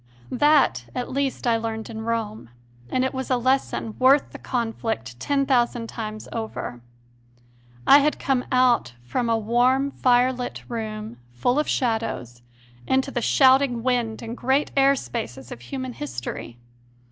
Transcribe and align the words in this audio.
That 0.31 0.85
at 0.95 1.11
least 1.11 1.45
I 1.45 1.57
learned 1.57 1.87
in 1.87 2.01
Rome, 2.01 2.49
and 2.89 3.05
it 3.05 3.13
was 3.13 3.29
a 3.29 3.37
lesson 3.37 3.95
worth 3.99 4.31
the 4.31 4.39
conflict 4.39 5.19
ten 5.19 5.45
thousand 5.45 5.89
times 5.89 6.27
over. 6.33 6.81
I 7.85 7.99
had 7.99 8.17
come 8.17 8.43
out 8.51 8.93
from 9.03 9.29
a 9.29 9.37
warm 9.37 9.91
firelit 9.91 10.63
room, 10.67 11.17
full 11.33 11.59
of 11.59 11.67
shadows, 11.67 12.41
into 12.87 13.11
the 13.11 13.21
shouting 13.21 13.83
wind 13.83 14.23
and 14.23 14.35
great 14.35 14.71
air 14.75 14.95
spaces 14.95 15.51
of 15.51 15.61
human 15.61 15.93
history. 15.93 16.57